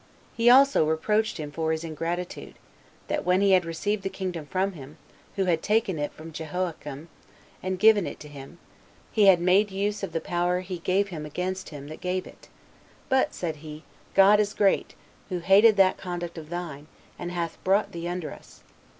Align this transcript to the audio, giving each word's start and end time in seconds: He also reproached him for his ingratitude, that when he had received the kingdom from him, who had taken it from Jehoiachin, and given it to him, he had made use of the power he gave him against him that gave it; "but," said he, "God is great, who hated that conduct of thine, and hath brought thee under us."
He 0.35 0.49
also 0.49 0.83
reproached 0.83 1.37
him 1.37 1.51
for 1.51 1.71
his 1.71 1.83
ingratitude, 1.83 2.55
that 3.07 3.23
when 3.23 3.39
he 3.39 3.51
had 3.51 3.65
received 3.65 4.01
the 4.01 4.09
kingdom 4.09 4.47
from 4.47 4.71
him, 4.71 4.97
who 5.35 5.45
had 5.45 5.61
taken 5.61 5.99
it 5.99 6.11
from 6.11 6.31
Jehoiachin, 6.33 7.07
and 7.61 7.77
given 7.77 8.07
it 8.07 8.19
to 8.21 8.27
him, 8.27 8.57
he 9.11 9.27
had 9.27 9.39
made 9.39 9.69
use 9.69 10.01
of 10.01 10.11
the 10.11 10.19
power 10.19 10.61
he 10.61 10.79
gave 10.79 11.09
him 11.09 11.23
against 11.23 11.69
him 11.69 11.87
that 11.89 12.01
gave 12.01 12.25
it; 12.25 12.47
"but," 13.09 13.35
said 13.35 13.57
he, 13.57 13.83
"God 14.15 14.39
is 14.39 14.55
great, 14.55 14.95
who 15.29 15.37
hated 15.37 15.77
that 15.77 15.97
conduct 15.99 16.35
of 16.35 16.49
thine, 16.49 16.87
and 17.19 17.29
hath 17.31 17.63
brought 17.63 17.91
thee 17.91 18.07
under 18.07 18.31
us." 18.33 18.63